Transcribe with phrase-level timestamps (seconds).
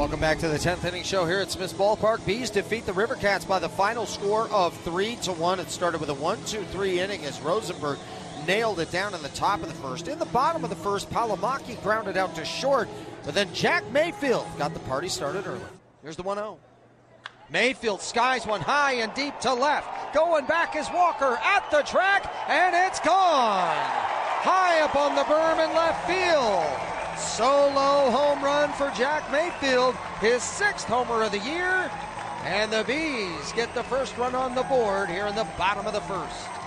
[0.00, 2.24] Welcome back to the 10th inning show here at Smith's Ballpark.
[2.24, 5.60] Bees defeat the River Cats by the final score of 3 to 1.
[5.60, 7.98] It started with a 1 2 3 inning as Rosenberg
[8.46, 10.08] nailed it down in the top of the first.
[10.08, 12.88] In the bottom of the first, Palomaki grounded out to short,
[13.26, 15.60] but then Jack Mayfield got the party started early.
[16.02, 16.58] Here's the 1 0.
[17.50, 20.14] Mayfield skies one high and deep to left.
[20.14, 23.76] Going back is Walker at the track, and it's gone.
[23.76, 26.89] High up on the berm in left field.
[27.20, 31.90] Solo home run for Jack Mayfield, his sixth homer of the year.
[32.44, 35.92] And the Bees get the first run on the board here in the bottom of
[35.92, 36.59] the first.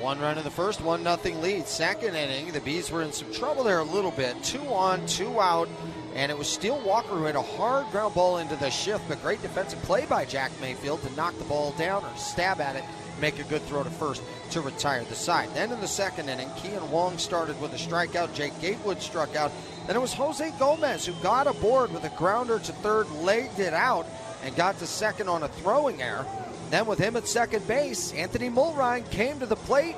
[0.00, 1.66] One run in the first, one nothing lead.
[1.66, 4.40] Second inning, the Bees were in some trouble there a little bit.
[4.42, 5.68] Two on, two out,
[6.14, 9.22] and it was Steele Walker who had a hard ground ball into the shift, but
[9.22, 12.84] great defensive play by Jack Mayfield to knock the ball down or stab at it,
[13.22, 15.48] make a good throw to first to retire the side.
[15.54, 18.34] Then in the second inning, Kean Wong started with a strikeout.
[18.34, 19.50] Jake Gatewood struck out.
[19.86, 23.72] Then it was Jose Gomez who got aboard with a grounder to third, legged it
[23.72, 24.06] out,
[24.44, 26.26] and got to second on a throwing error.
[26.70, 29.96] Then with him at second base, Anthony Mulrine came to the plate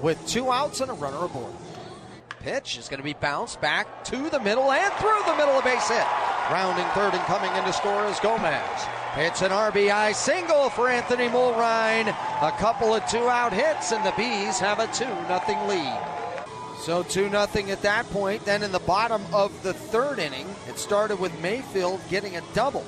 [0.00, 1.52] with two outs and a runner aboard.
[2.40, 5.62] Pitch is going to be bounced back to the middle and through the middle, a
[5.62, 6.06] base hit.
[6.50, 8.86] Rounding third and coming in to score is Gomez.
[9.16, 12.08] It's an RBI single for Anthony Mulrine.
[12.42, 15.98] A couple of two out hits, and the Bees have a 2 0 lead.
[16.82, 18.44] So 2 0 at that point.
[18.44, 22.84] Then in the bottom of the third inning, it started with Mayfield getting a double.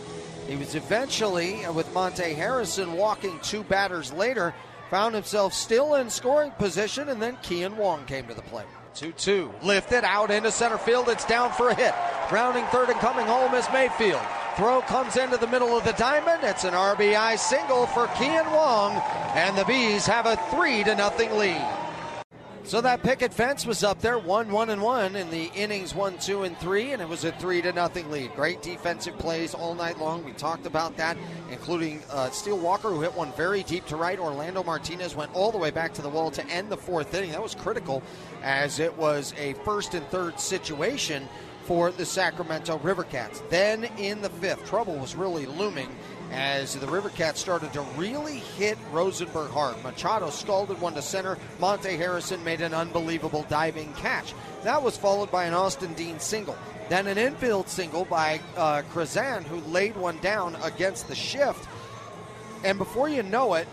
[0.48, 4.54] He was eventually, uh, with Monte Harrison walking two batters later,
[4.90, 8.66] found himself still in scoring position, and then Kean Wong came to the plate.
[8.94, 9.52] 2 2.
[9.62, 11.10] Lifted out into center field.
[11.10, 11.92] It's down for a hit.
[12.32, 14.22] Rounding third and coming home is Mayfield.
[14.56, 16.42] Throw comes into the middle of the diamond.
[16.42, 18.94] It's an RBI single for Kean Wong,
[19.34, 21.77] and the Bees have a 3 to nothing lead.
[22.68, 26.18] So that picket fence was up there, one, one, and one in the innings one,
[26.18, 28.34] two, and three, and it was a three to nothing lead.
[28.36, 30.22] Great defensive plays all night long.
[30.22, 31.16] We talked about that,
[31.50, 34.18] including uh, Steele Walker, who hit one very deep to right.
[34.18, 37.30] Orlando Martinez went all the way back to the wall to end the fourth inning.
[37.30, 38.02] That was critical,
[38.42, 41.26] as it was a first and third situation
[41.62, 43.42] for the Sacramento River Cats.
[43.48, 45.88] Then in the fifth, trouble was really looming
[46.30, 49.82] as the River Cats started to really hit Rosenberg hard.
[49.82, 51.38] Machado scalded one to center.
[51.58, 54.34] Monte Harrison made an unbelievable diving catch.
[54.64, 56.56] That was followed by an Austin Dean single.
[56.88, 61.68] Then an infield single by uh, Krazan, who laid one down against the shift.
[62.64, 63.68] And before you know it,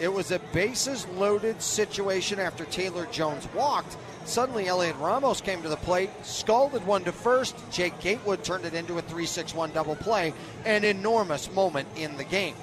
[0.00, 3.96] it was a bases loaded situation after Taylor Jones walked.
[4.24, 7.56] Suddenly, Heliot Ramos came to the plate, scalded one to first.
[7.70, 10.32] Jake Gatewood turned it into a 3 6 1 double play,
[10.64, 12.54] an enormous moment in the game.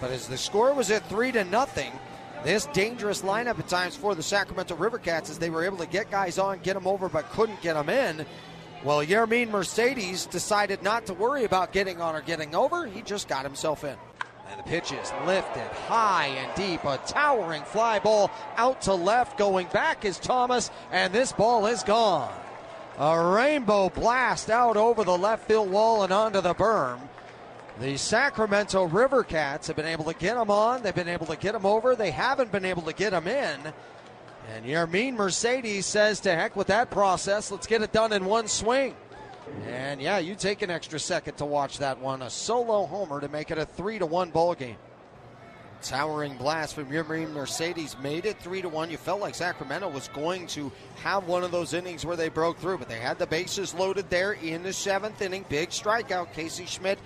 [0.00, 1.92] But as the score was at 3 to nothing,
[2.44, 5.86] this dangerous lineup at times for the Sacramento River Cats as they were able to
[5.86, 8.26] get guys on, get them over, but couldn't get them in.
[8.84, 12.86] Well, Yermin Mercedes decided not to worry about getting on or getting over.
[12.86, 13.96] He just got himself in.
[14.54, 16.84] And the pitch is lifted high and deep.
[16.84, 19.36] A towering fly ball out to left.
[19.36, 22.32] Going back is Thomas, and this ball is gone.
[22.96, 27.00] A rainbow blast out over the left field wall and onto the berm.
[27.80, 30.84] The Sacramento River Cats have been able to get them on.
[30.84, 31.96] They've been able to get them over.
[31.96, 33.58] They haven't been able to get them in.
[34.54, 37.50] And Yermin Mercedes says, to heck with that process.
[37.50, 38.94] Let's get it done in one swing.
[39.66, 42.22] And yeah, you take an extra second to watch that one.
[42.22, 44.76] A solo homer to make it a three to one ball game.
[45.82, 48.90] Towering blast from Yermin Mercedes made it three to one.
[48.90, 52.58] You felt like Sacramento was going to have one of those innings where they broke
[52.58, 55.44] through, but they had the bases loaded there in the seventh inning.
[55.50, 56.32] Big strikeout.
[56.32, 56.98] Casey Schmitt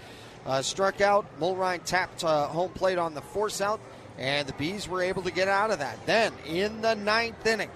[0.47, 1.27] uh, struck out.
[1.41, 3.81] Mulrine tapped uh, home plate on the force out,
[4.17, 5.99] and the Bees were able to get out of that.
[6.07, 7.71] Then in the ninth inning,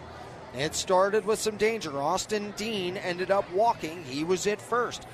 [0.57, 2.01] it started with some danger.
[2.01, 4.05] Austin Dean ended up walking.
[4.05, 5.07] He was at first.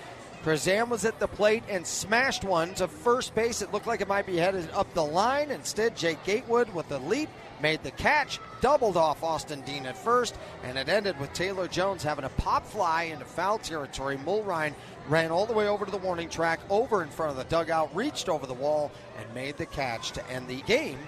[0.44, 3.60] Krazan was at the plate and smashed one to first base.
[3.60, 5.50] It looked like it might be headed up the line.
[5.50, 7.28] Instead, Jake Gatewood with the leap
[7.60, 12.04] made the catch, doubled off Austin Dean at first, and it ended with Taylor Jones
[12.04, 14.16] having a pop fly into foul territory.
[14.16, 14.74] Mulrine
[15.08, 17.94] ran all the way over to the warning track, over in front of the dugout,
[17.94, 20.98] reached over the wall, and made the catch to end the game